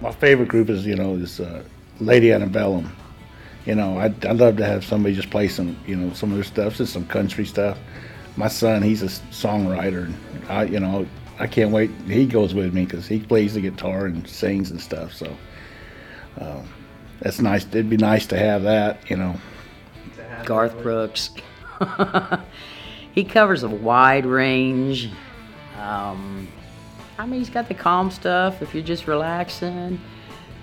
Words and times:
my 0.00 0.12
favorite 0.12 0.48
group 0.48 0.70
is 0.70 0.86
you 0.86 0.96
know 0.96 1.14
is 1.14 1.40
uh, 1.40 1.62
Lady 2.00 2.32
Antebellum. 2.32 2.90
You 3.64 3.74
know, 3.74 3.98
I'd, 3.98 4.24
I'd 4.24 4.36
love 4.36 4.56
to 4.58 4.64
have 4.64 4.84
somebody 4.84 5.14
just 5.14 5.30
play 5.30 5.48
some 5.48 5.76
you 5.86 5.96
know 5.96 6.12
some 6.12 6.30
of 6.30 6.36
their 6.36 6.44
stuff, 6.44 6.76
just 6.76 6.92
some 6.92 7.06
country 7.06 7.44
stuff. 7.44 7.78
My 8.36 8.48
son, 8.48 8.82
he's 8.82 9.02
a 9.02 9.06
songwriter. 9.06 10.04
And 10.06 10.44
I 10.48 10.64
you 10.64 10.80
know 10.80 11.06
I 11.38 11.46
can't 11.46 11.70
wait. 11.70 11.90
He 12.06 12.26
goes 12.26 12.54
with 12.54 12.72
me 12.74 12.84
because 12.84 13.06
he 13.06 13.20
plays 13.20 13.54
the 13.54 13.60
guitar 13.60 14.06
and 14.06 14.26
sings 14.28 14.70
and 14.70 14.80
stuff. 14.80 15.12
So 15.12 15.36
um, 16.40 16.68
that's 17.20 17.40
nice. 17.40 17.66
It'd 17.66 17.90
be 17.90 17.96
nice 17.96 18.26
to 18.28 18.38
have 18.38 18.62
that. 18.64 19.10
You 19.10 19.16
know. 19.16 19.36
Garth 20.44 20.80
Brooks. 20.82 21.30
he 23.12 23.24
covers 23.24 23.62
a 23.62 23.68
wide 23.68 24.26
range. 24.26 25.10
Um, 25.78 26.48
I 27.18 27.26
mean, 27.26 27.40
he's 27.40 27.50
got 27.50 27.68
the 27.68 27.74
calm 27.74 28.10
stuff 28.10 28.62
if 28.62 28.74
you're 28.74 28.82
just 28.82 29.06
relaxing. 29.06 29.68
And 29.68 30.00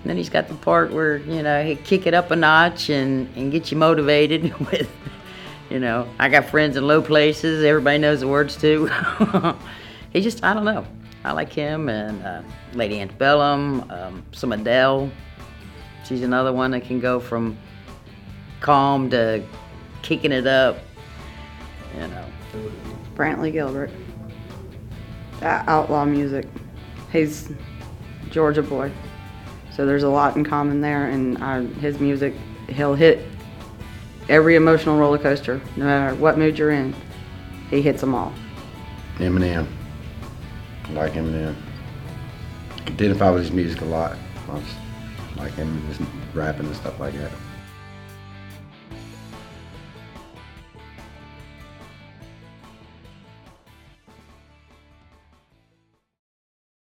then 0.09 0.17
he's 0.17 0.29
got 0.29 0.47
the 0.47 0.55
part 0.55 0.91
where, 0.91 1.17
you 1.17 1.41
know, 1.41 1.63
he 1.63 1.75
kick 1.75 2.05
it 2.05 2.13
up 2.13 2.29
a 2.31 2.35
notch 2.35 2.89
and, 2.89 3.29
and 3.35 3.51
get 3.51 3.71
you 3.71 3.77
motivated 3.77 4.53
with, 4.71 4.89
you 5.69 5.79
know, 5.79 6.07
I 6.19 6.29
got 6.29 6.45
friends 6.45 6.77
in 6.77 6.85
low 6.85 7.01
places. 7.01 7.63
Everybody 7.63 7.97
knows 7.97 8.19
the 8.19 8.27
words 8.27 8.55
too. 8.55 8.85
he 10.11 10.21
just, 10.21 10.43
I 10.43 10.53
don't 10.53 10.65
know. 10.65 10.85
I 11.25 11.31
like 11.31 11.53
him 11.53 11.87
and 11.87 12.21
uh, 12.21 12.41
Lady 12.73 12.99
Antebellum, 12.99 13.89
um, 13.89 14.25
some 14.33 14.51
Adele. 14.51 15.09
She's 16.05 16.21
another 16.21 16.51
one 16.51 16.71
that 16.71 16.83
can 16.83 16.99
go 16.99 17.19
from 17.19 17.57
calm 18.59 19.09
to 19.11 19.43
kicking 20.01 20.33
it 20.33 20.45
up, 20.45 20.79
you 21.95 22.07
know. 22.07 22.25
Brantley 23.15 23.53
Gilbert. 23.53 23.89
Outlaw 25.43 26.05
music. 26.05 26.47
He's 27.11 27.51
Georgia 28.29 28.63
boy, 28.63 28.91
so 29.75 29.85
there's 29.85 30.03
a 30.03 30.09
lot 30.09 30.35
in 30.35 30.43
common 30.43 30.81
there. 30.81 31.07
And 31.07 31.41
uh, 31.41 31.61
his 31.79 31.99
music, 31.99 32.33
he'll 32.69 32.95
hit 32.95 33.25
every 34.29 34.55
emotional 34.55 34.97
roller 34.97 35.17
coaster, 35.17 35.61
no 35.75 35.85
matter 35.85 36.15
what 36.15 36.37
mood 36.37 36.57
you're 36.57 36.71
in. 36.71 36.95
He 37.69 37.81
hits 37.81 38.01
them 38.01 38.15
all. 38.15 38.33
Eminem. 39.17 39.67
I 40.85 40.91
like 40.91 41.13
Eminem. 41.13 41.55
Identify 42.87 43.29
with 43.31 43.43
his 43.43 43.51
music 43.51 43.81
a 43.81 43.85
lot. 43.85 44.17
I 44.49 44.61
like 45.37 45.53
him, 45.53 45.81
his 45.87 45.99
rapping 46.33 46.67
and 46.67 46.75
stuff 46.75 46.99
like 46.99 47.13
that. 47.15 47.31